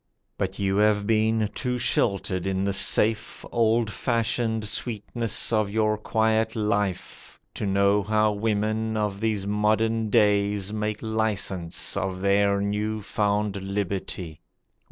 [0.35, 6.55] But you have been too sheltered in the safe, Old fashioned sweetness of your quiet
[6.55, 13.57] life, To know how women of these modern days Make licence of their new found
[13.57, 14.41] liberty.